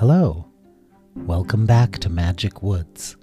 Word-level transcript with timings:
Hello. 0.00 0.46
Welcome 1.14 1.66
back 1.66 1.98
to 1.98 2.08
Magic 2.08 2.62
Woods. 2.62 3.18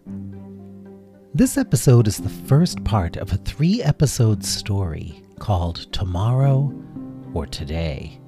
This 1.33 1.57
episode 1.57 2.07
is 2.07 2.17
the 2.17 2.29
first 2.29 2.83
part 2.83 3.17
of 3.17 3.33
a 3.33 3.37
three 3.37 3.81
episode 3.81 4.45
story 4.45 5.23
called 5.39 5.91
Tomorrow 5.91 6.71
or 7.33 7.47
Today. 7.47 8.21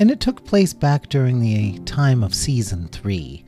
And 0.00 0.10
it 0.10 0.18
took 0.18 0.44
place 0.44 0.72
back 0.72 1.10
during 1.10 1.38
the 1.38 1.78
time 1.84 2.24
of 2.24 2.34
season 2.34 2.88
three, 2.88 3.44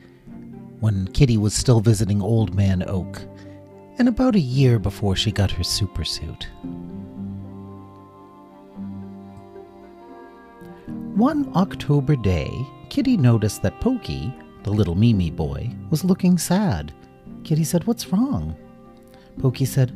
when 0.79 1.09
Kitty 1.09 1.35
was 1.35 1.53
still 1.53 1.81
visiting 1.81 2.21
Old 2.21 2.55
Man 2.55 2.81
Oak, 2.87 3.21
and 3.97 4.07
about 4.07 4.35
a 4.35 4.39
year 4.39 4.79
before 4.79 5.17
she 5.17 5.33
got 5.33 5.51
her 5.51 5.63
supersuit. 5.65 6.45
One 11.13 11.51
October 11.57 12.15
day, 12.15 12.65
Kitty 12.93 13.17
noticed 13.17 13.63
that 13.63 13.79
Pokey, 13.81 14.31
the 14.61 14.69
little 14.69 14.93
Mimi 14.93 15.31
boy, 15.31 15.67
was 15.89 16.03
looking 16.03 16.37
sad. 16.37 16.93
Kitty 17.43 17.63
said, 17.63 17.87
What's 17.87 18.09
wrong? 18.09 18.55
Pokey 19.39 19.65
said, 19.65 19.91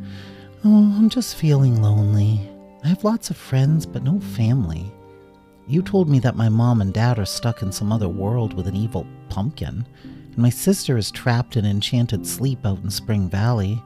Oh, 0.66 0.96
I'm 0.98 1.08
just 1.08 1.36
feeling 1.36 1.80
lonely. 1.80 2.42
I 2.84 2.88
have 2.88 3.04
lots 3.04 3.30
of 3.30 3.38
friends, 3.38 3.86
but 3.86 4.02
no 4.02 4.20
family. 4.20 4.92
You 5.68 5.84
told 5.84 6.10
me 6.10 6.18
that 6.22 6.36
my 6.36 6.50
mom 6.50 6.82
and 6.82 6.92
dad 6.92 7.20
are 7.20 7.26
stuck 7.26 7.62
in 7.62 7.72
some 7.72 7.92
other 7.92 8.10
world 8.10 8.56
with 8.56 8.66
an 8.66 8.76
evil 8.76 9.06
pumpkin, 9.30 9.86
and 10.04 10.38
my 10.40 10.50
sister 10.50 10.98
is 10.98 11.12
trapped 11.12 11.56
in 11.56 11.68
enchanted 11.68 12.26
sleep 12.26 12.66
out 12.66 12.82
in 12.82 12.90
Spring 12.90 13.30
Valley. 13.30 13.80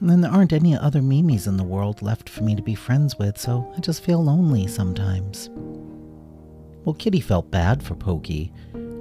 And 0.00 0.10
then 0.10 0.22
there 0.22 0.32
aren't 0.32 0.52
any 0.52 0.76
other 0.76 1.02
Mimis 1.02 1.46
in 1.46 1.56
the 1.56 1.62
world 1.62 2.02
left 2.02 2.28
for 2.28 2.42
me 2.42 2.56
to 2.56 2.62
be 2.62 2.74
friends 2.74 3.16
with, 3.16 3.38
so 3.38 3.72
I 3.76 3.80
just 3.80 4.02
feel 4.02 4.24
lonely 4.24 4.66
sometimes. 4.66 5.50
Well, 6.86 6.94
Kitty 6.94 7.20
felt 7.20 7.50
bad 7.50 7.82
for 7.82 7.96
Pokey, 7.96 8.52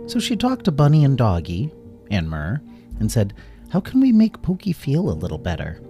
so 0.07 0.17
she 0.17 0.35
talked 0.35 0.65
to 0.65 0.71
Bunny 0.71 1.05
and 1.05 1.15
Doggy, 1.15 1.71
and 2.09 2.27
Myrrh, 2.27 2.59
and 2.99 3.11
said, 3.11 3.35
How 3.69 3.79
can 3.79 4.01
we 4.01 4.11
make 4.11 4.41
Pokey 4.41 4.73
feel 4.73 5.07
a 5.07 5.13
little 5.13 5.37
better? 5.37 5.83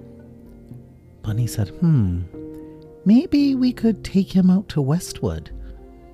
Bunny 1.21 1.47
said, 1.47 1.69
Hmm, 1.69 2.23
maybe 3.05 3.55
we 3.55 3.71
could 3.71 4.03
take 4.03 4.29
him 4.29 4.49
out 4.49 4.67
to 4.69 4.81
Westwood. 4.81 5.51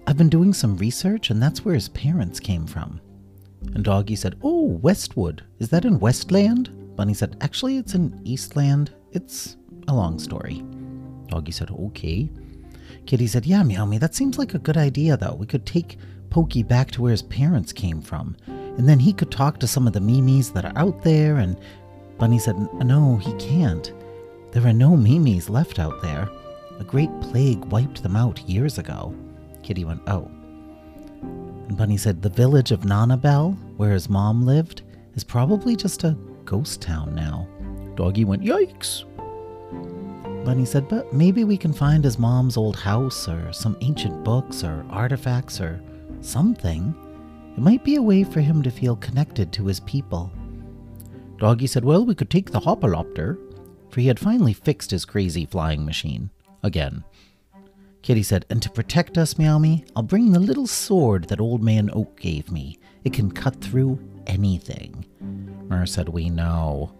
I've 0.06 0.18
been 0.18 0.30
doing 0.30 0.54
some 0.54 0.78
research, 0.78 1.32
and 1.32 1.42
that's 1.42 1.66
where 1.66 1.74
his 1.74 1.90
parents 1.90 2.40
came 2.40 2.68
from. 2.68 3.02
And 3.74 3.84
Doggy 3.84 4.16
said, 4.16 4.38
Oh, 4.44 4.66
Westwood. 4.84 5.44
Is 5.58 5.70
that 5.70 5.86
in 5.86 6.00
Westland? 6.00 6.96
Bunny 6.96 7.16
said, 7.16 7.38
Actually, 7.42 7.78
it's 7.78 7.96
in 7.96 8.22
Eastland. 8.24 8.94
It's 9.14 9.58
a 9.88 9.96
long 9.96 10.20
story. 10.20 10.64
Doggy 11.28 11.52
said, 11.52 11.72
Okay. 11.72 12.30
Kitty 13.06 13.28
said, 13.28 13.46
Yeah, 13.46 13.64
Meow 13.64 13.86
Me, 13.86 13.98
that 13.98 14.16
seems 14.16 14.38
like 14.38 14.54
a 14.54 14.60
good 14.60 14.78
idea, 14.78 15.18
though. 15.18 15.36
We 15.36 15.46
could 15.46 15.66
take 15.66 15.98
Pokey 16.30 16.64
back 16.64 16.92
to 16.92 17.02
where 17.02 17.12
his 17.12 17.22
parents 17.22 17.74
came 17.74 18.02
from, 18.02 18.36
and 18.48 18.88
then 18.88 19.00
he 19.00 19.14
could 19.14 19.32
talk 19.32 19.60
to 19.60 19.68
some 19.68 19.88
of 19.88 19.94
the 19.94 20.00
Mimis 20.00 20.50
that 20.50 20.66
are 20.66 20.78
out 20.78 21.04
there. 21.04 21.38
And 21.38 21.60
Bunny 22.18 22.40
said, 22.40 22.56
No, 22.84 23.18
he 23.18 23.34
can't. 23.34 23.92
There 24.52 24.66
are 24.66 24.74
no 24.74 24.96
Mimis 24.96 25.50
left 25.50 25.80
out 25.80 26.02
there. 26.02 26.30
A 26.80 26.84
great 26.84 27.10
plague 27.22 27.64
wiped 27.66 28.02
them 28.02 28.16
out 28.16 28.40
years 28.50 28.78
ago. 28.78 29.14
Kitty 29.64 29.86
went, 29.86 30.02
Oh. 30.08 30.30
And 31.22 31.78
Bunny 31.78 31.98
said, 31.98 32.22
The 32.22 32.30
village 32.30 32.72
of 32.72 32.82
Nanabel, 32.82 33.58
where 33.78 33.92
his 33.92 34.10
mom 34.10 34.46
lived, 34.46 34.82
is 35.16 35.24
probably 35.24 35.76
just 35.76 36.04
a 36.04 36.18
ghost 36.46 36.82
town 36.82 37.14
now. 37.14 37.48
Doggy 37.96 38.26
went, 38.26 38.44
Yikes! 38.44 39.04
Bunny 40.44 40.66
said, 40.66 40.88
But 40.88 41.14
maybe 41.14 41.44
we 41.44 41.58
can 41.58 41.74
find 41.74 42.04
his 42.04 42.18
mom's 42.18 42.58
old 42.58 42.76
house 42.76 43.28
or 43.28 43.54
some 43.54 43.78
ancient 43.82 44.24
books 44.24 44.64
or 44.64 44.86
artifacts 44.90 45.62
or 45.62 45.82
something. 46.22 46.96
It 47.56 47.60
might 47.62 47.84
be 47.84 47.96
a 47.96 48.02
way 48.02 48.24
for 48.24 48.42
him 48.42 48.64
to 48.64 48.72
feel 48.72 48.96
connected 48.96 49.52
to 49.54 49.66
his 49.66 49.80
people. 49.82 50.32
Doggy 51.38 51.68
said, 51.68 51.86
Well, 51.86 52.06
we 52.06 52.16
could 52.16 52.30
take 52.30 52.52
the 52.52 52.60
hopalopter, 52.60 53.38
for 53.90 54.02
he 54.02 54.08
had 54.08 54.20
finally 54.20 54.54
fixed 54.54 54.92
his 54.92 55.06
crazy 55.06 55.46
flying 55.46 55.86
machine. 55.86 56.30
Again. 56.64 57.04
Kitty 58.02 58.24
said, 58.24 58.46
And 58.50 58.62
to 58.64 58.70
protect 58.70 59.18
us, 59.18 59.38
Meow 59.38 59.60
Me, 59.60 59.86
I'll 59.96 60.04
bring 60.04 60.32
the 60.32 60.40
little 60.40 60.68
sword 60.68 61.26
that 61.26 61.40
Old 61.40 61.62
Man 61.62 61.90
Oak 61.94 62.20
gave 62.20 62.52
me. 62.52 62.80
It 63.04 63.14
can 63.14 63.32
cut 63.32 63.62
through 63.62 64.00
anything. 64.26 65.06
Myrrh 65.68 65.86
said, 65.86 66.10
We 66.10 66.30
know. 66.30 66.94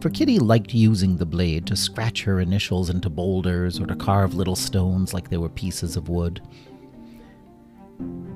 For 0.00 0.10
Kitty 0.10 0.38
liked 0.38 0.72
using 0.72 1.16
the 1.16 1.26
blade 1.26 1.66
to 1.66 1.76
scratch 1.76 2.22
her 2.22 2.40
initials 2.40 2.88
into 2.88 3.10
boulders 3.10 3.80
or 3.80 3.86
to 3.86 3.96
carve 3.96 4.34
little 4.34 4.54
stones 4.54 5.12
like 5.12 5.28
they 5.28 5.38
were 5.38 5.48
pieces 5.48 5.96
of 5.96 6.08
wood. 6.08 6.40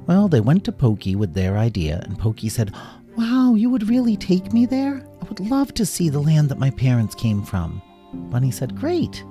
Well, 0.06 0.26
they 0.26 0.40
went 0.40 0.64
to 0.64 0.72
Pokey 0.72 1.14
with 1.14 1.34
their 1.34 1.56
idea, 1.56 2.00
and 2.04 2.18
Pokey 2.18 2.48
said, 2.48 2.74
Wow, 3.16 3.54
you 3.54 3.70
would 3.70 3.88
really 3.88 4.16
take 4.16 4.52
me 4.52 4.66
there? 4.66 5.06
I 5.20 5.24
would 5.26 5.38
love 5.38 5.72
to 5.74 5.86
see 5.86 6.08
the 6.08 6.18
land 6.20 6.48
that 6.48 6.58
my 6.58 6.70
parents 6.70 7.14
came 7.14 7.44
from. 7.44 7.80
Bunny 8.12 8.50
said, 8.50 8.76
Great. 8.76 9.24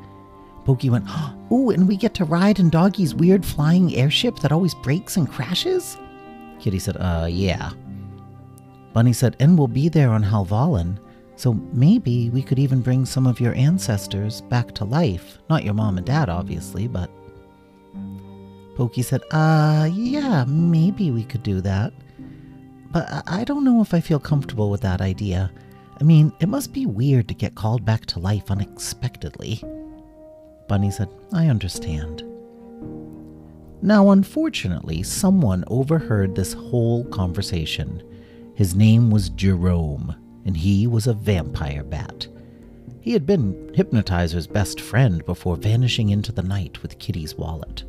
Pokey 0.64 0.90
went, 0.90 1.06
Oh, 1.52 1.72
and 1.72 1.86
we 1.86 1.98
get 1.98 2.14
to 2.16 2.26
ride 2.26 2.60
in 2.60 2.70
Doggy's 2.70 3.14
weird 3.14 3.46
flying 3.46 3.94
airship 3.96 4.40
that 4.40 4.54
always 4.54 4.76
breaks 4.76 5.18
and 5.18 5.30
crashes? 5.30 5.98
Kitty 6.60 6.80
said, 6.80 6.96
Uh, 6.96 7.28
yeah. 7.30 7.72
Bunny 8.94 9.12
said, 9.12 9.36
And 9.42 9.58
we'll 9.58 9.68
be 9.68 9.90
there 9.90 10.12
on 10.12 10.24
Halvallen, 10.24 10.98
so 11.42 11.54
maybe 11.74 12.30
we 12.30 12.44
could 12.44 12.60
even 12.60 12.82
bring 12.82 13.04
some 13.04 13.26
of 13.26 13.40
your 13.40 13.56
ancestors 13.56 14.42
back 14.42 14.74
to 14.74 14.86
life. 14.86 15.40
Not 15.50 15.64
your 15.64 15.74
mom 15.74 15.98
and 15.98 16.06
dad, 16.06 16.30
obviously, 16.30 16.88
but. 16.88 17.10
Pokey 18.76 19.02
said, 19.02 19.24
Uh, 19.32 19.90
yeah, 19.92 20.46
maybe 20.48 21.10
we 21.10 21.24
could 21.24 21.42
do 21.42 21.60
that. 21.62 21.94
But 22.92 23.24
I- 23.26 23.44
don't 23.44 23.64
know 23.64 23.82
if 23.82 23.92
I 23.92 24.02
feel 24.02 24.20
comfortable 24.20 24.70
with 24.70 24.82
that 24.82 25.02
idea. 25.02 25.52
I 26.00 26.04
mean, 26.04 26.32
it 26.40 26.48
must 26.48 26.74
be 26.74 26.86
weird 26.86 27.28
to 27.30 27.34
get 27.34 27.56
called 27.56 27.84
back 27.84 28.06
to 28.08 28.20
life 28.20 28.52
unexpectedly. 28.52 29.64
Bunny 30.68 30.92
said, 30.92 31.10
I 31.34 31.48
understand. 31.48 32.24
Now, 33.82 34.12
unfortunately, 34.12 35.02
someone 35.02 35.64
overheard 35.66 36.36
this 36.36 36.54
whole 36.54 37.04
conversation. 37.06 38.04
His 38.54 38.76
name 38.76 39.10
was 39.10 39.30
Jerome, 39.30 40.16
and 40.46 40.58
he 40.58 40.88
was 40.88 41.08
a 41.08 41.14
vampire 41.14 41.84
bat. 41.84 42.28
He 43.02 43.14
had 43.14 43.26
been 43.26 43.72
Hypnotizer's 43.74 44.48
best 44.48 44.80
friend 44.80 45.26
before 45.26 45.56
vanishing 45.56 46.10
into 46.10 46.32
the 46.32 46.44
night 46.44 46.82
with 46.82 47.00
Kitty's 47.00 47.36
wallet. 47.36 47.84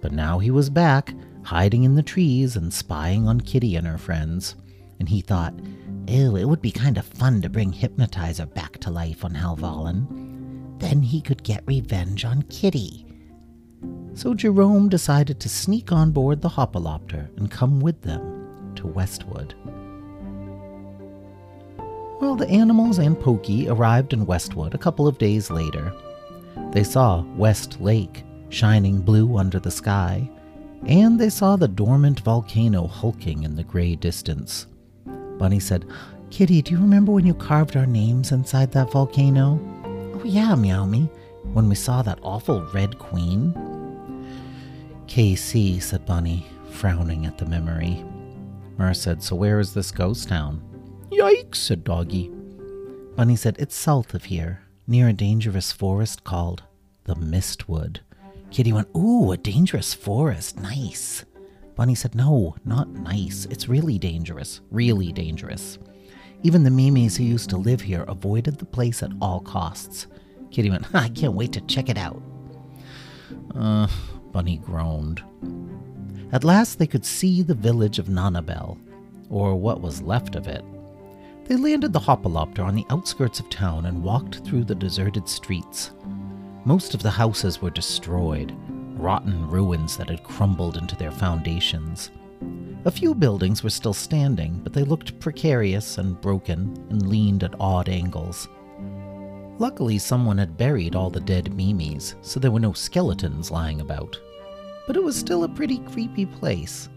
But 0.00 0.12
now 0.12 0.38
he 0.38 0.50
was 0.50 0.70
back, 0.70 1.14
hiding 1.42 1.84
in 1.84 1.96
the 1.96 2.02
trees 2.02 2.56
and 2.56 2.72
spying 2.72 3.26
on 3.26 3.40
Kitty 3.40 3.76
and 3.76 3.86
her 3.86 3.98
friends. 3.98 4.54
And 4.98 5.08
he 5.08 5.20
thought, 5.20 5.54
ew, 6.06 6.36
it 6.36 6.44
would 6.44 6.62
be 6.62 6.70
kind 6.70 6.96
of 6.96 7.04
fun 7.04 7.42
to 7.42 7.48
bring 7.48 7.72
Hypnotizer 7.72 8.46
back 8.46 8.78
to 8.78 8.90
life 8.90 9.24
on 9.24 9.34
Halvallen. 9.34 10.78
Then 10.78 11.02
he 11.02 11.20
could 11.20 11.42
get 11.42 11.64
revenge 11.66 12.24
on 12.24 12.42
Kitty. 12.42 13.06
So 14.14 14.34
Jerome 14.34 14.88
decided 14.88 15.40
to 15.40 15.48
sneak 15.48 15.92
on 15.92 16.12
board 16.12 16.40
the 16.40 16.48
Hopalopter 16.48 17.36
and 17.36 17.50
come 17.50 17.80
with 17.80 18.02
them 18.02 18.72
to 18.76 18.86
Westwood. 18.86 19.54
Well, 22.20 22.36
the 22.36 22.48
animals 22.50 22.98
and 22.98 23.18
Pokey 23.18 23.70
arrived 23.70 24.12
in 24.12 24.26
Westwood 24.26 24.74
a 24.74 24.78
couple 24.78 25.08
of 25.08 25.16
days 25.16 25.50
later. 25.50 25.90
They 26.70 26.84
saw 26.84 27.22
West 27.34 27.80
Lake 27.80 28.24
shining 28.50 29.00
blue 29.00 29.38
under 29.38 29.58
the 29.58 29.70
sky, 29.70 30.28
and 30.86 31.18
they 31.18 31.30
saw 31.30 31.56
the 31.56 31.66
dormant 31.66 32.20
volcano 32.20 32.86
hulking 32.86 33.44
in 33.44 33.56
the 33.56 33.64
gray 33.64 33.96
distance. 33.96 34.66
Bunny 35.38 35.60
said, 35.60 35.86
Kitty, 36.30 36.60
do 36.60 36.72
you 36.72 36.78
remember 36.78 37.10
when 37.10 37.26
you 37.26 37.32
carved 37.32 37.74
our 37.74 37.86
names 37.86 38.32
inside 38.32 38.70
that 38.72 38.92
volcano? 38.92 39.58
Oh, 40.14 40.22
yeah, 40.22 40.54
Meow 40.54 40.84
Me, 40.84 41.10
when 41.54 41.70
we 41.70 41.74
saw 41.74 42.02
that 42.02 42.18
awful 42.22 42.62
red 42.74 42.98
queen. 42.98 43.54
KC, 45.06 45.82
said 45.82 46.04
Bunny, 46.04 46.46
frowning 46.70 47.24
at 47.24 47.38
the 47.38 47.46
memory. 47.46 48.04
Myrrh 48.76 48.92
said, 48.92 49.22
So 49.22 49.34
where 49.34 49.58
is 49.58 49.72
this 49.72 49.90
ghost 49.90 50.28
town? 50.28 50.62
Yikes, 51.10 51.56
said 51.56 51.84
Doggy. 51.84 52.30
Bunny 53.16 53.36
said, 53.36 53.56
It's 53.58 53.74
south 53.74 54.14
of 54.14 54.24
here, 54.24 54.62
near 54.86 55.08
a 55.08 55.12
dangerous 55.12 55.72
forest 55.72 56.24
called 56.24 56.62
the 57.04 57.14
Mistwood. 57.14 57.98
Kitty 58.50 58.72
went, 58.72 58.88
Ooh, 58.96 59.32
a 59.32 59.36
dangerous 59.36 59.92
forest. 59.94 60.58
Nice. 60.58 61.24
Bunny 61.74 61.94
said, 61.94 62.14
No, 62.14 62.56
not 62.64 62.88
nice. 62.88 63.46
It's 63.50 63.68
really 63.68 63.98
dangerous. 63.98 64.60
Really 64.70 65.12
dangerous. 65.12 65.78
Even 66.42 66.64
the 66.64 66.70
Mimis 66.70 67.16
who 67.16 67.24
used 67.24 67.50
to 67.50 67.56
live 67.56 67.80
here 67.80 68.04
avoided 68.04 68.58
the 68.58 68.64
place 68.64 69.02
at 69.02 69.12
all 69.20 69.40
costs. 69.40 70.06
Kitty 70.50 70.70
went, 70.70 70.86
I 70.94 71.08
can't 71.08 71.34
wait 71.34 71.52
to 71.52 71.60
check 71.62 71.88
it 71.88 71.98
out. 71.98 72.22
Uh, 73.54 73.88
Bunny 74.32 74.58
groaned. 74.58 75.22
At 76.32 76.44
last 76.44 76.78
they 76.78 76.86
could 76.86 77.04
see 77.04 77.42
the 77.42 77.54
village 77.54 77.98
of 77.98 78.06
Nanabel, 78.06 78.78
or 79.28 79.56
what 79.56 79.80
was 79.80 80.02
left 80.02 80.36
of 80.36 80.46
it. 80.46 80.64
They 81.50 81.56
landed 81.56 81.92
the 81.92 81.98
Hopalopter 81.98 82.64
on 82.64 82.76
the 82.76 82.86
outskirts 82.90 83.40
of 83.40 83.50
town 83.50 83.86
and 83.86 84.04
walked 84.04 84.44
through 84.44 84.62
the 84.62 84.74
deserted 84.76 85.28
streets. 85.28 85.90
Most 86.64 86.94
of 86.94 87.02
the 87.02 87.10
houses 87.10 87.60
were 87.60 87.70
destroyed, 87.70 88.56
rotten 88.96 89.48
ruins 89.48 89.96
that 89.96 90.10
had 90.10 90.22
crumbled 90.22 90.76
into 90.76 90.94
their 90.94 91.10
foundations. 91.10 92.12
A 92.84 92.90
few 92.92 93.16
buildings 93.16 93.64
were 93.64 93.70
still 93.70 93.92
standing, 93.92 94.60
but 94.62 94.72
they 94.72 94.84
looked 94.84 95.18
precarious 95.18 95.98
and 95.98 96.20
broken 96.20 96.86
and 96.88 97.08
leaned 97.08 97.42
at 97.42 97.56
odd 97.58 97.88
angles. 97.88 98.48
Luckily, 99.58 99.98
someone 99.98 100.38
had 100.38 100.56
buried 100.56 100.94
all 100.94 101.10
the 101.10 101.18
dead 101.18 101.52
Mimis, 101.52 102.14
so 102.22 102.38
there 102.38 102.52
were 102.52 102.60
no 102.60 102.74
skeletons 102.74 103.50
lying 103.50 103.80
about. 103.80 104.16
But 104.86 104.94
it 104.94 105.02
was 105.02 105.16
still 105.16 105.42
a 105.42 105.48
pretty 105.48 105.78
creepy 105.78 106.26
place. 106.26 106.88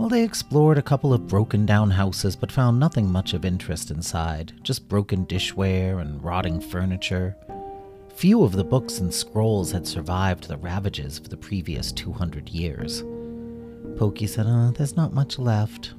Well, 0.00 0.08
they 0.08 0.24
explored 0.24 0.78
a 0.78 0.82
couple 0.82 1.12
of 1.12 1.28
broken 1.28 1.66
down 1.66 1.90
houses 1.90 2.34
but 2.34 2.50
found 2.50 2.80
nothing 2.80 3.12
much 3.12 3.34
of 3.34 3.44
interest 3.44 3.90
inside, 3.90 4.54
just 4.62 4.88
broken 4.88 5.26
dishware 5.26 6.00
and 6.00 6.24
rotting 6.24 6.58
furniture. 6.58 7.36
Few 8.14 8.42
of 8.42 8.52
the 8.52 8.64
books 8.64 9.00
and 9.00 9.12
scrolls 9.12 9.72
had 9.72 9.86
survived 9.86 10.48
the 10.48 10.56
ravages 10.56 11.18
of 11.18 11.28
the 11.28 11.36
previous 11.36 11.92
200 11.92 12.48
years. 12.48 13.04
Pokey 13.98 14.26
said, 14.26 14.46
uh, 14.46 14.70
There's 14.70 14.96
not 14.96 15.12
much 15.12 15.38
left. 15.38 15.92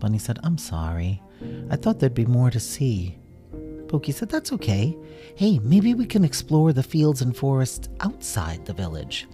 Bunny 0.00 0.18
said, 0.18 0.40
I'm 0.42 0.58
sorry. 0.58 1.22
I 1.70 1.76
thought 1.76 2.00
there'd 2.00 2.12
be 2.12 2.26
more 2.26 2.50
to 2.50 2.58
see. 2.58 3.16
Pokey 3.86 4.10
said, 4.10 4.28
That's 4.28 4.52
okay. 4.54 4.98
Hey, 5.36 5.60
maybe 5.60 5.94
we 5.94 6.04
can 6.04 6.24
explore 6.24 6.72
the 6.72 6.82
fields 6.82 7.22
and 7.22 7.36
forests 7.36 7.90
outside 8.00 8.66
the 8.66 8.72
village. 8.72 9.28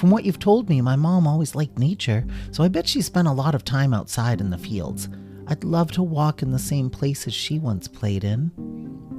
From 0.00 0.08
what 0.08 0.24
you've 0.24 0.38
told 0.38 0.70
me, 0.70 0.80
my 0.80 0.96
mom 0.96 1.26
always 1.26 1.54
liked 1.54 1.78
nature, 1.78 2.24
so 2.52 2.64
I 2.64 2.68
bet 2.68 2.88
she 2.88 3.02
spent 3.02 3.28
a 3.28 3.32
lot 3.32 3.54
of 3.54 3.66
time 3.66 3.92
outside 3.92 4.40
in 4.40 4.48
the 4.48 4.56
fields. 4.56 5.10
I'd 5.46 5.62
love 5.62 5.92
to 5.92 6.02
walk 6.02 6.40
in 6.40 6.50
the 6.50 6.58
same 6.58 6.88
places 6.88 7.34
she 7.34 7.58
once 7.58 7.86
played 7.86 8.24
in. 8.24 8.50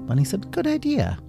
Bunny 0.07 0.24
said, 0.24 0.50
Good 0.50 0.66
idea. 0.66 1.19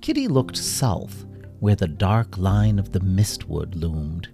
Kitty 0.00 0.26
looked 0.26 0.56
south, 0.56 1.26
where 1.60 1.76
the 1.76 1.86
dark 1.86 2.36
line 2.38 2.80
of 2.80 2.90
the 2.90 2.98
mistwood 2.98 3.76
loomed. 3.76 4.30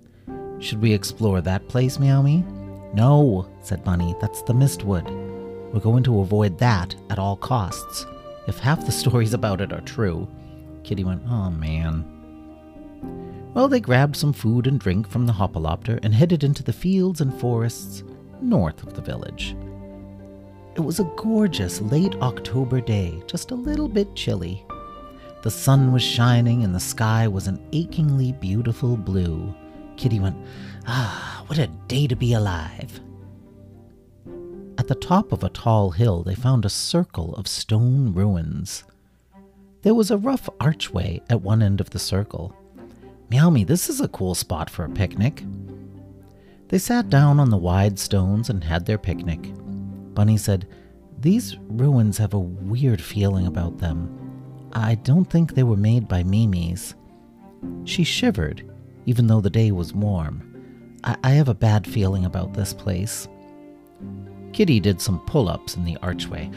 Should 0.58 0.81
we 0.81 0.94
explore 0.94 1.43
that 1.43 1.69
place, 1.69 1.99
Meow 1.99 2.23
Me? 2.23 2.43
No, 2.94 3.50
said 3.61 3.84
Bunny, 3.84 4.14
that's 4.19 4.40
the 4.44 4.55
mistwood. 4.55 5.05
We're 5.75 5.81
going 5.81 6.05
to 6.05 6.20
avoid 6.20 6.56
that 6.61 6.94
at 7.11 7.19
all 7.19 7.37
costs. 7.37 8.06
If 8.46 8.61
half 8.61 8.87
the 8.87 8.93
stories 8.93 9.34
about 9.34 9.61
it 9.61 9.75
are 9.75 9.82
true. 9.82 10.26
Kitty 10.84 11.05
went, 11.05 11.20
Oh 11.28 11.50
man. 11.50 12.19
Well, 13.55 13.69
they 13.69 13.81
grabbed 13.81 14.17
some 14.17 14.32
food 14.32 14.67
and 14.67 14.79
drink 14.79 15.08
from 15.08 15.26
the 15.26 15.32
hopalopter 15.32 15.99
and 16.02 16.14
headed 16.14 16.44
into 16.44 16.62
the 16.62 16.73
fields 16.73 17.20
and 17.20 17.35
forests 17.41 18.05
north 18.41 18.82
of 18.82 18.94
the 18.94 19.02
village. 19.02 19.56
It 20.76 20.81
was 20.81 21.00
a 21.00 21.12
gorgeous 21.17 21.81
late 21.81 22.14
October 22.17 22.81
day, 22.81 23.23
just 23.26 23.50
a 23.50 23.56
little 23.56 23.88
bit 23.88 24.14
chilly. 24.14 24.64
The 25.43 25.50
sun 25.50 25.93
was 25.93 26.02
shining 26.02 26.62
and 26.62 26.75
the 26.75 26.81
sky 26.81 27.26
was 27.26 27.49
an 27.49 27.61
achingly 27.73 28.32
beautiful 28.32 28.97
blue. 28.97 29.52
Kitty 29.97 30.20
went, 30.20 30.37
Ah, 30.87 31.43
what 31.47 31.58
a 31.58 31.67
day 31.88 32.06
to 32.06 32.14
be 32.14 32.35
alive! 32.35 33.00
At 34.79 34.87
the 34.87 34.94
top 34.94 35.32
of 35.32 35.43
a 35.43 35.50
tall 35.50 35.91
hill, 35.91 36.23
they 36.23 36.35
found 36.35 36.64
a 36.64 36.70
circle 36.70 37.35
of 37.35 37.49
stone 37.49 38.14
ruins. 38.14 38.85
There 39.82 39.94
was 39.94 40.11
a 40.11 40.19
rough 40.19 40.49
archway 40.61 41.20
at 41.29 41.43
one 41.43 41.62
end 41.62 41.81
of 41.81 41.91
the 41.91 41.99
circle. 41.99 42.55
Meow 43.31 43.49
Me, 43.49 43.62
this 43.62 43.88
is 43.88 44.00
a 44.00 44.09
cool 44.09 44.35
spot 44.35 44.69
for 44.69 44.85
a 44.85 44.91
picnic. 44.91 45.44
They 46.69 46.79
sat 46.79 47.09
down 47.09 47.38
on 47.38 47.50
the 47.50 47.56
wide 47.56 47.97
stones 47.99 48.50
and 48.50 48.62
had 48.62 48.87
their 48.87 48.99
picnic. 48.99 49.53
Bunny 50.15 50.37
said, 50.37 50.67
These 51.21 51.56
ruins 51.69 52.19
have 52.19 52.35
a 52.35 52.38
weird 52.41 53.00
feeling 53.00 53.47
about 53.47 53.79
them. 53.79 54.17
I 54.73 54.97
don't 54.97 55.25
think 55.25 55.55
they 55.55 55.62
were 55.62 55.77
made 55.77 56.09
by 56.09 56.25
Mimis. 56.25 56.94
She 57.85 58.03
shivered, 58.03 58.69
even 59.06 59.29
though 59.29 59.41
the 59.41 59.50
day 59.50 59.71
was 59.71 59.94
warm. 59.94 60.99
I, 61.05 61.17
I 61.23 61.31
have 61.31 61.49
a 61.49 61.55
bad 61.55 61.87
feeling 61.87 62.25
about 62.25 62.53
this 62.55 62.73
place. 62.73 63.29
Kitty 64.53 64.81
did 64.81 65.00
some 65.00 65.21
pull 65.26 65.49
ups 65.49 65.76
in 65.76 65.85
the 65.85 65.97
archway. 66.03 66.50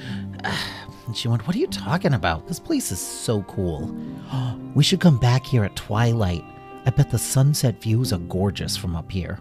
And 0.44 1.16
she 1.16 1.28
went, 1.28 1.46
What 1.46 1.56
are 1.56 1.60
you 1.60 1.68
talking 1.68 2.16
about? 2.16 2.48
This 2.48 2.60
place 2.60 2.92
is 2.92 3.00
so 3.00 3.44
cool. 3.44 3.96
We 4.74 4.84
should 4.84 5.02
come 5.02 5.20
back 5.20 5.46
here 5.46 5.64
at 5.64 5.76
twilight. 5.76 6.44
I 6.86 6.90
bet 6.90 7.10
the 7.10 7.18
sunset 7.18 7.82
views 7.82 8.12
are 8.12 8.20
gorgeous 8.20 8.76
from 8.76 8.96
up 8.96 9.12
here. 9.12 9.40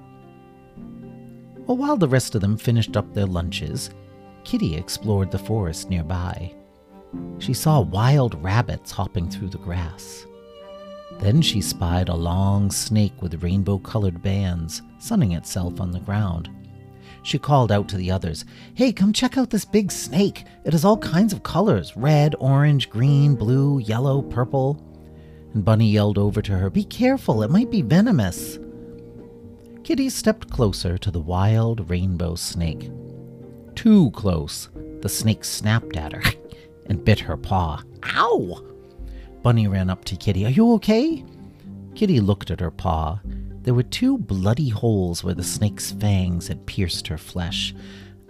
Well, 1.66 1.76
while 1.76 1.96
the 1.96 2.08
rest 2.08 2.34
of 2.34 2.40
them 2.40 2.56
finished 2.56 2.96
up 2.96 3.12
their 3.12 3.26
lunches, 3.26 3.90
Kitty 4.44 4.76
explored 4.76 5.30
the 5.30 5.38
forest 5.38 5.88
nearby. 5.90 6.54
She 7.38 7.54
saw 7.54 7.80
wild 7.80 8.42
rabbits 8.42 8.90
hopping 8.90 9.28
through 9.28 9.50
the 9.50 9.58
grass. 9.58 10.26
Then 11.18 11.42
she 11.42 11.60
spied 11.60 12.08
a 12.08 12.14
long 12.14 12.70
snake 12.70 13.20
with 13.20 13.42
rainbow 13.42 13.78
colored 13.78 14.22
bands 14.22 14.82
sunning 14.98 15.32
itself 15.32 15.80
on 15.80 15.90
the 15.90 16.00
ground. 16.00 16.50
She 17.22 17.38
called 17.38 17.70
out 17.70 17.88
to 17.88 17.96
the 17.96 18.10
others, 18.10 18.44
Hey, 18.74 18.92
come 18.92 19.12
check 19.12 19.38
out 19.38 19.50
this 19.50 19.64
big 19.64 19.92
snake. 19.92 20.44
It 20.64 20.72
has 20.72 20.84
all 20.84 20.96
kinds 20.98 21.32
of 21.32 21.42
colors 21.42 21.96
red, 21.96 22.34
orange, 22.40 22.90
green, 22.90 23.34
blue, 23.36 23.78
yellow, 23.78 24.22
purple. 24.22 24.82
And 25.54 25.64
Bunny 25.64 25.90
yelled 25.90 26.18
over 26.18 26.40
to 26.42 26.58
her, 26.58 26.70
Be 26.70 26.84
careful, 26.84 27.42
it 27.42 27.50
might 27.50 27.70
be 27.70 27.82
venomous. 27.82 28.58
Kitty 29.84 30.08
stepped 30.08 30.50
closer 30.50 30.96
to 30.98 31.10
the 31.10 31.20
wild 31.20 31.90
rainbow 31.90 32.34
snake. 32.34 32.90
Too 33.74 34.10
close. 34.12 34.68
The 35.00 35.08
snake 35.08 35.44
snapped 35.44 35.96
at 35.96 36.12
her 36.12 36.22
and 36.86 37.04
bit 37.04 37.18
her 37.20 37.36
paw. 37.36 37.82
Ow! 38.04 38.64
Bunny 39.42 39.66
ran 39.66 39.90
up 39.90 40.04
to 40.06 40.16
Kitty. 40.16 40.46
Are 40.46 40.50
you 40.50 40.72
okay? 40.74 41.24
Kitty 41.94 42.20
looked 42.20 42.50
at 42.50 42.60
her 42.60 42.70
paw. 42.70 43.20
There 43.62 43.74
were 43.74 43.82
two 43.82 44.18
bloody 44.18 44.68
holes 44.68 45.22
where 45.22 45.34
the 45.34 45.44
snake's 45.44 45.90
fangs 45.92 46.48
had 46.48 46.66
pierced 46.66 47.08
her 47.08 47.18
flesh. 47.18 47.74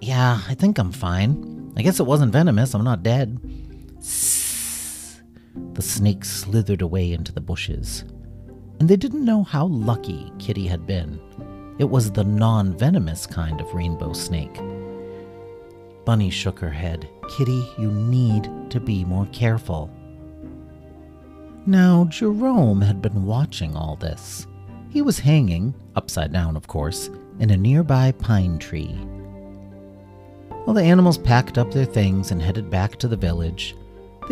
Yeah, 0.01 0.41
I 0.49 0.55
think 0.55 0.79
I'm 0.79 0.93
fine. 0.93 1.73
I 1.77 1.83
guess 1.83 2.01
it 2.01 2.07
wasn't 2.07 2.33
venomous. 2.33 2.75
I'm 2.75 2.85
not 2.85 3.03
dead. 3.03 3.39
The 5.75 5.83
snake 5.83 6.25
slithered 6.25 6.83
away 6.83 7.13
into 7.13 7.33
the 7.33 7.41
bushes. 7.41 8.05
And 8.81 8.89
they 8.89 8.97
didn't 8.97 9.25
know 9.25 9.43
how 9.43 9.67
lucky 9.67 10.33
Kitty 10.39 10.67
had 10.67 10.87
been. 10.87 11.21
It 11.79 11.89
was 11.89 12.11
the 12.11 12.25
non 12.25 12.77
venomous 12.77 13.27
kind 13.27 13.61
of 13.61 13.73
rainbow 13.75 14.13
snake. 14.13 14.61
Bunny 16.05 16.31
shook 16.31 16.59
her 16.59 16.71
head. 16.71 17.09
Kitty, 17.29 17.67
you 17.79 17.91
need 17.91 18.51
to 18.71 18.81
be 18.81 19.05
more 19.05 19.27
careful. 19.27 19.91
Now, 21.65 22.07
Jerome 22.07 22.81
had 22.81 23.01
been 23.01 23.25
watching 23.25 23.77
all 23.77 23.97
this. 23.97 24.47
He 24.91 25.01
was 25.01 25.19
hanging, 25.19 25.75
upside 25.95 26.33
down 26.33 26.57
of 26.57 26.67
course, 26.67 27.09
in 27.39 27.51
a 27.51 27.57
nearby 27.57 28.13
pine 28.13 28.59
tree. 28.59 28.99
Well, 30.67 30.75
the 30.75 30.83
animals 30.83 31.19
packed 31.19 31.59
up 31.59 31.71
their 31.73 31.85
things 31.85 32.31
and 32.31 32.43
headed 32.43 32.69
back 32.69 32.97
to 32.97 33.09
the 33.09 33.17
village. 33.17 33.77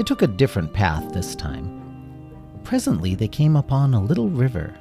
They 0.01 0.05
took 0.05 0.23
a 0.23 0.27
different 0.27 0.73
path 0.73 1.13
this 1.13 1.37
time. 1.37 1.79
Presently, 2.65 3.15
they 3.15 3.29
came 3.29 3.55
upon 3.55 3.93
a 3.93 4.03
little 4.03 4.31
river, 4.31 4.75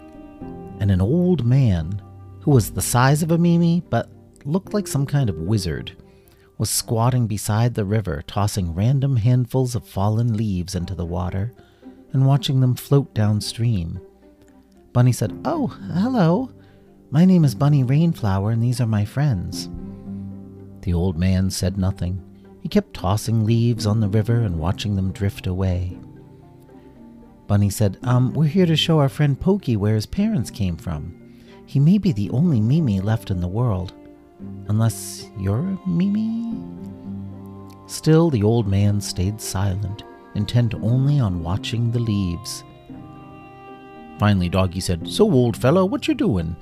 and 0.79 0.89
an 0.89 1.01
old 1.01 1.43
man, 1.43 2.01
who 2.39 2.51
was 2.51 2.71
the 2.71 2.81
size 2.81 3.21
of 3.21 3.31
a 3.31 3.37
Mimi 3.37 3.83
but 3.89 4.09
looked 4.45 4.73
like 4.73 4.87
some 4.87 5.05
kind 5.05 5.29
of 5.29 5.35
wizard, 5.35 5.91
was 6.57 6.69
squatting 6.69 7.27
beside 7.27 7.73
the 7.73 7.83
river, 7.83 8.23
tossing 8.27 8.73
random 8.73 9.17
handfuls 9.17 9.75
of 9.75 9.85
fallen 9.85 10.37
leaves 10.37 10.73
into 10.73 10.95
the 10.95 11.05
water 11.05 11.53
and 12.13 12.25
watching 12.25 12.61
them 12.61 12.73
float 12.73 13.13
downstream. 13.13 13.99
Bunny 14.93 15.11
said, 15.11 15.37
Oh, 15.43 15.67
hello. 15.67 16.49
My 17.11 17.25
name 17.25 17.43
is 17.43 17.55
Bunny 17.55 17.83
Rainflower, 17.83 18.51
and 18.51 18.63
these 18.63 18.79
are 18.79 18.87
my 18.87 19.03
friends. 19.03 19.67
The 20.83 20.93
old 20.93 21.19
man 21.19 21.49
said 21.49 21.77
nothing. 21.77 22.23
He 22.61 22.69
kept 22.69 22.93
tossing 22.93 23.45
leaves 23.45 23.85
on 23.85 23.99
the 23.99 24.09
river 24.09 24.41
and 24.41 24.59
watching 24.59 24.95
them 24.95 25.11
drift 25.11 25.47
away. 25.47 25.97
Bunny 27.47 27.69
said, 27.69 27.97
Um, 28.03 28.33
we're 28.33 28.45
here 28.45 28.65
to 28.65 28.75
show 28.75 28.99
our 28.99 29.09
friend 29.09 29.39
Pokey 29.39 29.75
where 29.77 29.95
his 29.95 30.05
parents 30.05 30.51
came 30.51 30.77
from. 30.77 31.15
He 31.65 31.79
may 31.79 31.97
be 31.97 32.11
the 32.11 32.29
only 32.29 32.59
Mimi 32.59 32.99
left 32.99 33.31
in 33.31 33.41
the 33.41 33.47
world. 33.47 33.93
Unless 34.67 35.29
you're 35.37 35.79
Mimi? 35.85 36.55
Still, 37.87 38.29
the 38.29 38.43
old 38.43 38.67
man 38.67 39.01
stayed 39.01 39.41
silent, 39.41 40.03
intent 40.35 40.75
only 40.75 41.19
on 41.19 41.43
watching 41.43 41.91
the 41.91 41.99
leaves. 41.99 42.63
Finally, 44.19 44.49
Doggy 44.49 44.79
said, 44.79 45.07
So, 45.07 45.31
old 45.31 45.57
fellow, 45.57 45.85
what 45.85 46.07
you 46.07 46.13
doing? 46.13 46.55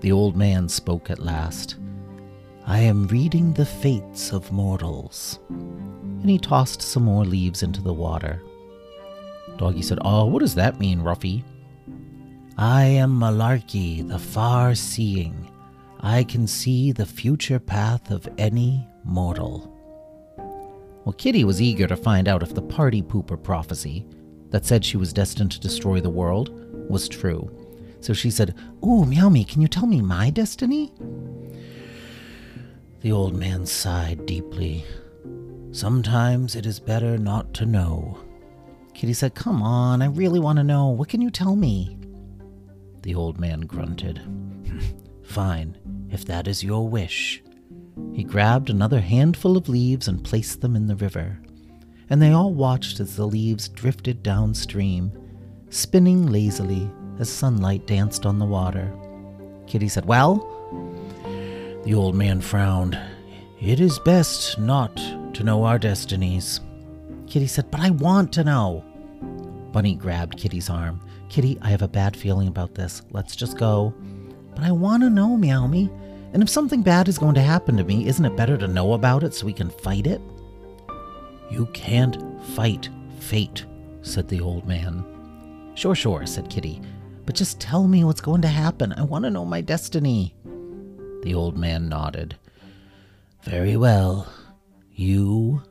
The 0.00 0.12
old 0.12 0.36
man 0.36 0.68
spoke 0.68 1.10
at 1.10 1.20
last. 1.20 1.76
I 2.68 2.80
am 2.80 3.06
reading 3.06 3.54
the 3.54 3.64
fates 3.64 4.30
of 4.30 4.52
mortals. 4.52 5.38
And 5.48 6.28
he 6.28 6.36
tossed 6.38 6.82
some 6.82 7.04
more 7.04 7.24
leaves 7.24 7.62
into 7.62 7.80
the 7.80 7.94
water. 7.94 8.42
Doggy 9.56 9.80
said, 9.80 9.98
Oh, 10.02 10.26
what 10.26 10.40
does 10.40 10.54
that 10.56 10.78
mean, 10.78 11.00
Ruffy? 11.00 11.44
I 12.58 12.84
am 12.84 13.18
Malarkey, 13.18 14.06
the 14.06 14.18
far 14.18 14.74
seeing. 14.74 15.50
I 16.00 16.24
can 16.24 16.46
see 16.46 16.92
the 16.92 17.06
future 17.06 17.58
path 17.58 18.10
of 18.10 18.28
any 18.36 18.86
mortal. 19.02 19.74
Well, 21.06 21.14
Kitty 21.14 21.44
was 21.44 21.62
eager 21.62 21.86
to 21.86 21.96
find 21.96 22.28
out 22.28 22.42
if 22.42 22.54
the 22.54 22.60
party 22.60 23.00
pooper 23.00 23.42
prophecy 23.42 24.06
that 24.50 24.66
said 24.66 24.84
she 24.84 24.98
was 24.98 25.14
destined 25.14 25.52
to 25.52 25.60
destroy 25.60 26.02
the 26.02 26.10
world 26.10 26.50
was 26.90 27.08
true. 27.08 27.50
So 28.00 28.12
she 28.12 28.30
said, 28.30 28.54
Oh, 28.82 29.06
Meow 29.06 29.30
Me, 29.30 29.42
can 29.42 29.62
you 29.62 29.68
tell 29.68 29.86
me 29.86 30.02
my 30.02 30.28
destiny? 30.28 30.92
The 33.00 33.12
old 33.12 33.36
man 33.36 33.64
sighed 33.64 34.26
deeply. 34.26 34.84
Sometimes 35.70 36.56
it 36.56 36.66
is 36.66 36.80
better 36.80 37.16
not 37.16 37.54
to 37.54 37.66
know. 37.66 38.18
Kitty 38.92 39.12
said, 39.12 39.36
Come 39.36 39.62
on, 39.62 40.02
I 40.02 40.06
really 40.06 40.40
want 40.40 40.56
to 40.56 40.64
know. 40.64 40.88
What 40.88 41.08
can 41.08 41.20
you 41.20 41.30
tell 41.30 41.54
me? 41.54 41.96
The 43.02 43.14
old 43.14 43.38
man 43.38 43.60
grunted. 43.60 44.20
Fine, 45.22 45.78
if 46.10 46.24
that 46.24 46.48
is 46.48 46.64
your 46.64 46.88
wish. 46.88 47.40
He 48.12 48.24
grabbed 48.24 48.68
another 48.68 49.00
handful 49.00 49.56
of 49.56 49.68
leaves 49.68 50.08
and 50.08 50.24
placed 50.24 50.60
them 50.60 50.74
in 50.74 50.88
the 50.88 50.96
river, 50.96 51.40
and 52.10 52.20
they 52.20 52.32
all 52.32 52.52
watched 52.52 52.98
as 52.98 53.14
the 53.14 53.26
leaves 53.26 53.68
drifted 53.68 54.24
downstream, 54.24 55.12
spinning 55.70 56.26
lazily 56.26 56.90
as 57.20 57.28
sunlight 57.28 57.86
danced 57.86 58.26
on 58.26 58.40
the 58.40 58.44
water. 58.44 58.92
Kitty 59.68 59.88
said, 59.88 60.04
Well? 60.04 60.57
The 61.88 61.94
old 61.94 62.14
man 62.14 62.42
frowned. 62.42 63.00
It 63.62 63.80
is 63.80 63.98
best 64.00 64.58
not 64.58 64.94
to 65.32 65.42
know 65.42 65.64
our 65.64 65.78
destinies. 65.78 66.60
Kitty 67.26 67.46
said, 67.46 67.70
But 67.70 67.80
I 67.80 67.88
want 67.88 68.30
to 68.34 68.44
know. 68.44 68.84
Bunny 69.72 69.94
grabbed 69.94 70.36
Kitty's 70.36 70.68
arm. 70.68 71.00
Kitty, 71.30 71.56
I 71.62 71.70
have 71.70 71.80
a 71.80 71.88
bad 71.88 72.14
feeling 72.14 72.46
about 72.46 72.74
this. 72.74 73.00
Let's 73.10 73.34
just 73.34 73.56
go. 73.56 73.94
But 74.54 74.64
I 74.64 74.70
want 74.70 75.02
to 75.02 75.08
know, 75.08 75.34
Meow 75.38 75.66
Me. 75.66 75.88
And 76.34 76.42
if 76.42 76.50
something 76.50 76.82
bad 76.82 77.08
is 77.08 77.16
going 77.16 77.36
to 77.36 77.40
happen 77.40 77.78
to 77.78 77.84
me, 77.84 78.06
isn't 78.06 78.26
it 78.26 78.36
better 78.36 78.58
to 78.58 78.68
know 78.68 78.92
about 78.92 79.24
it 79.24 79.32
so 79.32 79.46
we 79.46 79.54
can 79.54 79.70
fight 79.70 80.06
it? 80.06 80.20
You 81.50 81.64
can't 81.72 82.18
fight 82.48 82.90
fate, 83.18 83.64
said 84.02 84.28
the 84.28 84.42
old 84.42 84.68
man. 84.68 85.72
Sure, 85.74 85.94
sure, 85.94 86.26
said 86.26 86.50
Kitty. 86.50 86.82
But 87.24 87.34
just 87.34 87.60
tell 87.60 87.88
me 87.88 88.04
what's 88.04 88.20
going 88.20 88.42
to 88.42 88.48
happen. 88.48 88.92
I 88.92 89.04
want 89.04 89.24
to 89.24 89.30
know 89.30 89.46
my 89.46 89.62
destiny. 89.62 90.34
The 91.22 91.34
old 91.34 91.56
man 91.56 91.88
nodded. 91.88 92.36
Very 93.42 93.76
well. 93.76 94.26
You 94.90 95.62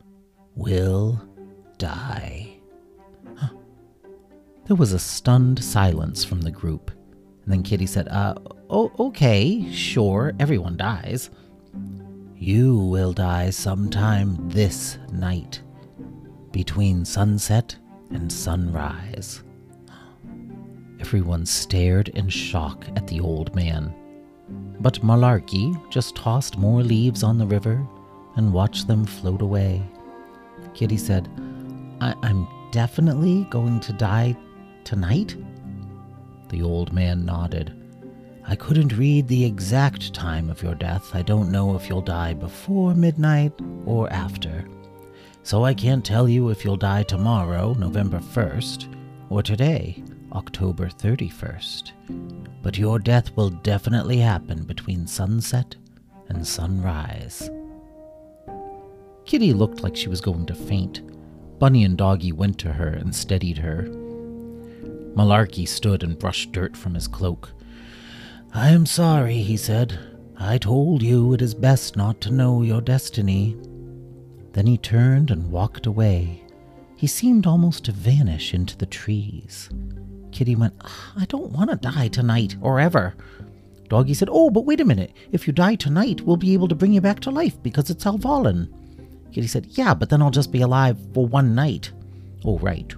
will 0.55 1.21
die. 1.77 2.57
There 4.67 4.75
was 4.75 4.91
a 4.91 4.99
stunned 4.99 5.63
silence 5.63 6.25
from 6.25 6.41
the 6.41 6.51
group. 6.51 6.91
And 7.43 7.53
then 7.53 7.63
Kitty 7.63 7.85
said, 7.85 8.09
Uh, 8.09 8.35
oh, 8.69 8.91
okay, 8.99 9.71
sure, 9.71 10.33
everyone 10.39 10.75
dies. 10.75 11.29
You 12.35 12.77
will 12.77 13.13
die 13.13 13.49
sometime 13.49 14.35
this 14.49 14.97
night, 15.13 15.61
between 16.51 17.05
sunset 17.05 17.77
and 18.11 18.29
sunrise. 18.29 19.41
Everyone 20.99 21.45
stared 21.45 22.09
in 22.09 22.27
shock 22.27 22.85
at 22.97 23.07
the 23.07 23.21
old 23.21 23.55
man. 23.55 23.95
But 24.79 25.01
Malarkey 25.01 25.75
just 25.89 26.15
tossed 26.15 26.57
more 26.57 26.83
leaves 26.83 27.23
on 27.23 27.37
the 27.37 27.47
river 27.47 27.85
and 28.35 28.53
watched 28.53 28.87
them 28.87 29.05
float 29.05 29.41
away. 29.41 29.81
Kitty 30.73 30.97
said, 30.97 31.27
I- 31.99 32.15
I'm 32.21 32.47
definitely 32.71 33.45
going 33.49 33.79
to 33.81 33.93
die 33.93 34.35
tonight? 34.83 35.35
The 36.49 36.61
old 36.61 36.93
man 36.93 37.25
nodded. 37.25 37.73
I 38.45 38.55
couldn't 38.55 38.97
read 38.97 39.27
the 39.27 39.43
exact 39.43 40.13
time 40.13 40.49
of 40.49 40.63
your 40.63 40.75
death. 40.75 41.13
I 41.13 41.21
don't 41.21 41.51
know 41.51 41.75
if 41.75 41.89
you'll 41.89 42.01
die 42.01 42.33
before 42.33 42.93
midnight 42.93 43.51
or 43.85 44.11
after. 44.13 44.65
So 45.43 45.65
I 45.65 45.73
can't 45.73 46.05
tell 46.05 46.29
you 46.29 46.49
if 46.49 46.63
you'll 46.63 46.77
die 46.77 47.03
tomorrow, 47.03 47.73
November 47.73 48.19
1st, 48.19 48.93
or 49.29 49.43
today, 49.43 50.03
October 50.33 50.87
31st. 50.87 51.91
But 52.61 52.77
your 52.77 52.99
death 52.99 53.35
will 53.35 53.49
definitely 53.49 54.17
happen 54.17 54.63
between 54.63 55.07
sunset 55.07 55.75
and 56.29 56.45
sunrise. 56.45 57.49
Kitty 59.25 59.53
looked 59.53 59.83
like 59.83 59.95
she 59.95 60.09
was 60.09 60.21
going 60.21 60.45
to 60.45 60.55
faint. 60.55 61.01
Bunny 61.59 61.83
and 61.83 61.97
Doggy 61.97 62.31
went 62.31 62.57
to 62.59 62.73
her 62.73 62.89
and 62.89 63.13
steadied 63.15 63.57
her. 63.57 63.83
Malarkey 65.15 65.67
stood 65.67 66.03
and 66.03 66.17
brushed 66.17 66.51
dirt 66.51 66.77
from 66.77 66.93
his 66.93 67.07
cloak. 67.07 67.51
I 68.53 68.69
am 68.69 68.85
sorry, 68.85 69.39
he 69.39 69.57
said. 69.57 69.99
I 70.37 70.57
told 70.57 71.01
you 71.01 71.33
it 71.33 71.41
is 71.41 71.53
best 71.53 71.97
not 71.97 72.21
to 72.21 72.31
know 72.31 72.61
your 72.61 72.81
destiny. 72.81 73.57
Then 74.53 74.67
he 74.67 74.77
turned 74.77 75.31
and 75.31 75.51
walked 75.51 75.85
away. 75.87 76.43
He 76.95 77.07
seemed 77.07 77.45
almost 77.45 77.85
to 77.85 77.91
vanish 77.91 78.53
into 78.53 78.77
the 78.77 78.85
trees. 78.85 79.69
Kitty 80.37 80.55
went, 80.55 80.75
I 81.19 81.25
don't 81.25 81.51
want 81.51 81.71
to 81.71 81.77
die 81.77 82.09
tonight 82.09 82.57
or 82.61 82.79
ever. 82.79 83.15
Doggy 83.89 84.13
said, 84.13 84.29
Oh, 84.31 84.51
but 84.51 84.65
wait 84.65 84.79
a 84.79 84.85
minute. 84.85 85.11
If 85.31 85.47
you 85.47 85.51
die 85.51 85.73
tonight, 85.73 86.21
we'll 86.21 86.37
be 86.37 86.53
able 86.53 86.67
to 86.67 86.75
bring 86.75 86.93
you 86.93 87.01
back 87.01 87.21
to 87.21 87.31
life 87.31 87.59
because 87.63 87.89
it's 87.89 88.05
Alvalin. 88.05 88.71
Kitty 89.33 89.47
said, 89.47 89.65
Yeah, 89.71 89.95
but 89.95 90.11
then 90.11 90.21
I'll 90.21 90.29
just 90.29 90.51
be 90.51 90.61
alive 90.61 90.95
for 91.15 91.25
one 91.25 91.55
night. 91.55 91.91
Oh, 92.45 92.59
right. 92.59 92.93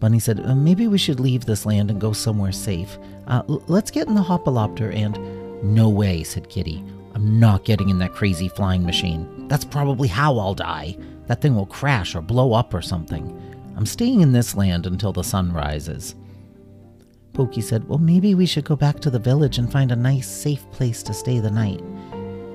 Bunny 0.00 0.18
said, 0.18 0.40
uh, 0.40 0.54
Maybe 0.54 0.88
we 0.88 0.96
should 0.96 1.20
leave 1.20 1.44
this 1.44 1.66
land 1.66 1.90
and 1.90 2.00
go 2.00 2.14
somewhere 2.14 2.50
safe. 2.50 2.96
Uh, 3.26 3.42
l- 3.46 3.62
let's 3.66 3.90
get 3.90 4.08
in 4.08 4.14
the 4.14 4.22
Hopalopter 4.22 4.94
and. 4.96 5.18
No 5.62 5.90
way, 5.90 6.22
said 6.22 6.48
Kitty. 6.48 6.82
I'm 7.14 7.38
not 7.38 7.66
getting 7.66 7.90
in 7.90 7.98
that 7.98 8.14
crazy 8.14 8.48
flying 8.48 8.86
machine. 8.86 9.48
That's 9.48 9.66
probably 9.66 10.08
how 10.08 10.38
I'll 10.38 10.54
die. 10.54 10.96
That 11.26 11.42
thing 11.42 11.54
will 11.54 11.66
crash 11.66 12.14
or 12.14 12.22
blow 12.22 12.54
up 12.54 12.72
or 12.72 12.80
something. 12.80 13.38
I'm 13.76 13.86
staying 13.86 14.22
in 14.22 14.32
this 14.32 14.54
land 14.54 14.86
until 14.86 15.12
the 15.12 15.22
sun 15.22 15.52
rises. 15.52 16.14
Pokey 17.34 17.60
said, 17.60 17.86
Well, 17.86 17.98
maybe 17.98 18.34
we 18.34 18.46
should 18.46 18.64
go 18.64 18.74
back 18.74 18.98
to 19.00 19.10
the 19.10 19.18
village 19.18 19.58
and 19.58 19.70
find 19.70 19.92
a 19.92 19.96
nice, 19.96 20.26
safe 20.26 20.68
place 20.70 21.02
to 21.02 21.12
stay 21.12 21.38
the 21.38 21.50
night. 21.50 21.82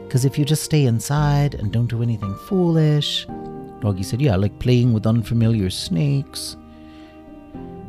Because 0.04 0.25
if 0.25 0.38
you 0.38 0.44
just 0.44 0.63
stay 0.63 0.86
inside 0.88 1.54
and 1.54 1.72
don't 1.72 1.90
do 1.90 2.01
anything 2.01 2.36
foolish. 2.48 3.28
Doggy 3.80 4.04
said, 4.04 4.22
Yeah, 4.22 4.36
like 4.36 4.58
playing 4.60 4.94
with 4.94 5.06
unfamiliar 5.06 5.70
snakes. 5.70 6.58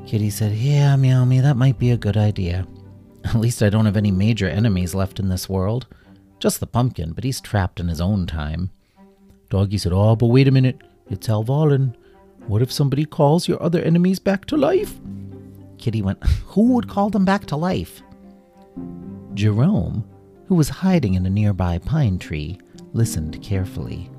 Kitty 0.07 0.29
said, 0.29 0.53
Yeah, 0.53 0.95
Meow 0.97 1.25
Me, 1.25 1.41
that 1.41 1.57
might 1.57 1.79
be 1.79 1.91
a 1.91 1.97
good 1.97 2.19
idea. 2.19 2.67
At 3.25 3.37
least 3.37 3.63
I 3.63 3.71
don't 3.71 3.87
have 3.87 3.97
any 3.97 4.11
major 4.11 4.47
enemies 4.47 4.95
left 4.95 5.19
in 5.19 5.31
this 5.31 5.49
world. 5.49 5.87
Just 6.39 6.61
the 6.61 6.67
pumpkin, 6.67 7.13
but 7.13 7.25
he's 7.25 7.41
trapped 7.41 7.81
in 7.81 7.89
his 7.89 8.01
own 8.01 8.27
time. 8.27 8.71
Doggy 9.49 9.79
said, 9.79 9.93
Oh, 9.93 10.15
but 10.15 10.27
wait 10.27 10.49
a 10.49 10.51
minute. 10.51 10.83
It's 11.09 11.29
Alvalin. 11.29 11.97
What 12.47 12.63
if 12.63 12.73
somebody 12.73 13.05
calls 13.05 13.49
your 13.49 13.63
other 13.63 13.81
enemies 13.83 14.19
back 14.19 14.47
to 14.47 14.57
life? 14.57 14.99
Kitty 15.79 16.03
went, 16.03 16.25
Who 16.47 16.73
would 16.75 16.89
call 16.89 17.11
them 17.11 17.25
back 17.25 17.47
to 17.47 17.57
life? 17.57 18.03
Jerome, 19.35 20.05
who 20.47 20.55
was 20.55 20.69
hiding 20.69 21.15
in 21.15 21.25
a 21.25 21.31
nearby 21.31 21.79
pine 21.79 22.19
tree, 22.19 22.59
listened 22.93 23.43
carefully. 23.43 24.11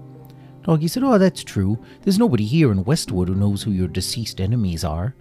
Doggy 0.63 0.87
said, 0.87 1.03
Oh, 1.03 1.17
that's 1.17 1.43
true. 1.43 1.77
There's 2.01 2.19
nobody 2.19 2.45
here 2.45 2.71
in 2.71 2.85
Westwood 2.85 3.27
who 3.27 3.35
knows 3.35 3.61
who 3.61 3.71
your 3.71 3.87
deceased 3.87 4.39
enemies 4.39 4.83
are. 4.83 5.13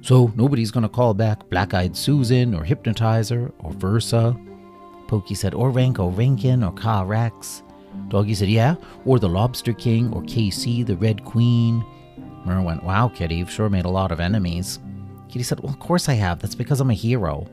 So 0.00 0.32
nobody's 0.36 0.70
going 0.70 0.82
to 0.82 0.88
call 0.88 1.14
back 1.14 1.48
Black 1.50 1.74
Eyed 1.74 1.96
Susan 1.96 2.54
or 2.54 2.62
Hypnotizer 2.62 3.52
or 3.58 3.72
Versa. 3.72 4.36
Pokey 5.08 5.34
said, 5.34 5.54
or 5.54 5.70
Ranko 5.70 6.16
Rankin 6.16 6.62
or 6.62 6.72
Ka 6.72 7.02
Rex. 7.02 7.62
Doggy 8.08 8.34
said, 8.34 8.48
yeah, 8.48 8.76
or 9.04 9.18
the 9.18 9.28
Lobster 9.28 9.72
King 9.72 10.12
or 10.12 10.22
KC, 10.22 10.86
the 10.86 10.96
Red 10.96 11.24
Queen. 11.24 11.84
Myrrh 12.46 12.62
went, 12.62 12.84
wow, 12.84 13.08
Kitty, 13.08 13.34
you've 13.34 13.50
sure 13.50 13.68
made 13.68 13.84
a 13.84 13.90
lot 13.90 14.12
of 14.12 14.20
enemies. 14.20 14.78
Kitty 15.28 15.42
said, 15.42 15.60
well, 15.60 15.72
of 15.72 15.80
course 15.80 16.08
I 16.08 16.14
have. 16.14 16.38
That's 16.38 16.54
because 16.54 16.80
I'm 16.80 16.90
a 16.90 16.94
hero. 16.94 17.46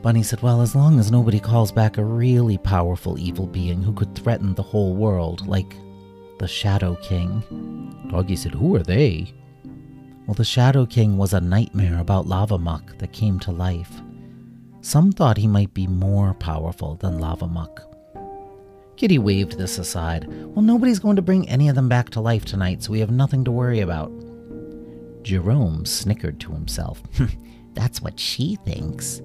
Bunny 0.00 0.22
said, 0.22 0.42
well, 0.42 0.60
as 0.60 0.76
long 0.76 1.00
as 1.00 1.10
nobody 1.10 1.40
calls 1.40 1.72
back 1.72 1.98
a 1.98 2.04
really 2.04 2.58
powerful 2.58 3.18
evil 3.18 3.46
being 3.46 3.82
who 3.82 3.92
could 3.92 4.14
threaten 4.14 4.54
the 4.54 4.62
whole 4.62 4.94
world, 4.94 5.46
like 5.46 5.74
the 6.38 6.46
Shadow 6.46 6.94
King. 6.96 8.08
Doggy 8.10 8.36
said, 8.36 8.52
who 8.52 8.76
are 8.76 8.82
they? 8.82 9.32
Well, 10.26 10.34
the 10.34 10.44
Shadow 10.44 10.86
King 10.86 11.16
was 11.16 11.34
a 11.34 11.40
nightmare 11.40 11.98
about 11.98 12.26
Lava 12.26 12.58
Muck 12.58 12.96
that 12.98 13.12
came 13.12 13.38
to 13.40 13.50
life. 13.50 13.90
Some 14.82 15.10
thought 15.10 15.38
he 15.38 15.46
might 15.46 15.74
be 15.74 15.86
more 15.86 16.34
powerful 16.34 16.94
than 16.96 17.18
Lava 17.18 17.48
Muck. 17.48 17.93
Kitty 18.96 19.18
waved 19.18 19.58
this 19.58 19.78
aside. 19.78 20.26
Well, 20.28 20.62
nobody's 20.62 20.98
going 20.98 21.16
to 21.16 21.22
bring 21.22 21.48
any 21.48 21.68
of 21.68 21.74
them 21.74 21.88
back 21.88 22.10
to 22.10 22.20
life 22.20 22.44
tonight, 22.44 22.82
so 22.82 22.92
we 22.92 23.00
have 23.00 23.10
nothing 23.10 23.44
to 23.44 23.50
worry 23.50 23.80
about. 23.80 24.12
Jerome 25.22 25.84
snickered 25.84 26.38
to 26.40 26.52
himself. 26.52 27.02
That's 27.74 28.00
what 28.00 28.20
she 28.20 28.56
thinks. 28.64 29.20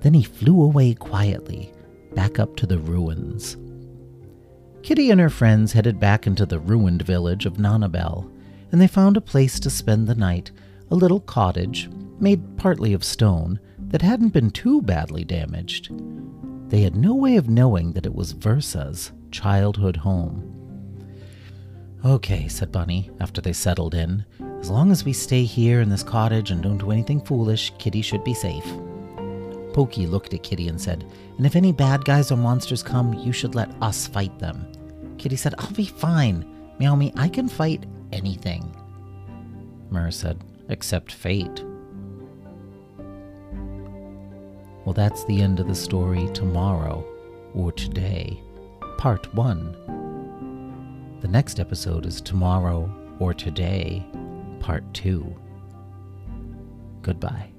Then 0.00 0.14
he 0.14 0.22
flew 0.22 0.62
away 0.62 0.94
quietly, 0.94 1.72
back 2.14 2.38
up 2.38 2.56
to 2.56 2.66
the 2.66 2.78
ruins. 2.78 3.56
Kitty 4.82 5.10
and 5.10 5.20
her 5.20 5.30
friends 5.30 5.72
headed 5.72 5.98
back 6.00 6.26
into 6.26 6.46
the 6.46 6.58
ruined 6.58 7.02
village 7.02 7.46
of 7.46 7.54
Nanabel, 7.54 8.30
and 8.72 8.80
they 8.80 8.86
found 8.86 9.16
a 9.16 9.20
place 9.20 9.58
to 9.60 9.70
spend 9.70 10.06
the 10.06 10.14
night, 10.14 10.52
a 10.90 10.94
little 10.94 11.20
cottage, 11.20 11.90
made 12.20 12.56
partly 12.56 12.92
of 12.92 13.04
stone, 13.04 13.58
that 13.78 14.02
hadn't 14.02 14.32
been 14.32 14.50
too 14.50 14.80
badly 14.82 15.24
damaged. 15.24 15.90
They 16.70 16.82
had 16.82 16.94
no 16.94 17.16
way 17.16 17.36
of 17.36 17.48
knowing 17.48 17.92
that 17.92 18.06
it 18.06 18.14
was 18.14 18.32
Versa's 18.32 19.10
childhood 19.32 19.96
home. 19.96 20.56
Okay, 22.04 22.46
said 22.46 22.70
Bunny, 22.70 23.10
after 23.20 23.40
they 23.40 23.52
settled 23.52 23.94
in. 23.94 24.24
As 24.60 24.70
long 24.70 24.92
as 24.92 25.04
we 25.04 25.12
stay 25.12 25.42
here 25.42 25.80
in 25.80 25.88
this 25.88 26.04
cottage 26.04 26.52
and 26.52 26.62
don't 26.62 26.78
do 26.78 26.92
anything 26.92 27.20
foolish, 27.20 27.72
Kitty 27.78 28.02
should 28.02 28.22
be 28.22 28.34
safe. 28.34 28.64
Pokey 29.72 30.06
looked 30.06 30.32
at 30.32 30.44
Kitty 30.44 30.68
and 30.68 30.80
said, 30.80 31.04
And 31.36 31.44
if 31.44 31.56
any 31.56 31.72
bad 31.72 32.04
guys 32.04 32.30
or 32.30 32.36
monsters 32.36 32.84
come, 32.84 33.14
you 33.14 33.32
should 33.32 33.56
let 33.56 33.70
us 33.82 34.06
fight 34.06 34.38
them. 34.38 34.64
Kitty 35.18 35.36
said, 35.36 35.56
I'll 35.58 35.72
be 35.72 35.86
fine. 35.86 36.46
Meow 36.78 36.94
me, 36.94 37.12
I 37.16 37.28
can 37.28 37.48
fight 37.48 37.84
anything. 38.12 38.74
Myrrh 39.90 40.12
said, 40.12 40.42
Except 40.68 41.10
fate. 41.10 41.64
Well, 44.90 45.06
that's 45.06 45.22
the 45.26 45.40
end 45.40 45.60
of 45.60 45.68
the 45.68 45.74
story 45.76 46.28
tomorrow, 46.34 47.04
or 47.54 47.70
today, 47.70 48.42
part 48.98 49.32
one. 49.36 49.76
The 51.20 51.28
next 51.28 51.60
episode 51.60 52.06
is 52.06 52.20
tomorrow 52.20 52.92
or 53.20 53.32
today, 53.32 54.04
part 54.58 54.82
two. 54.92 55.32
Goodbye. 57.02 57.52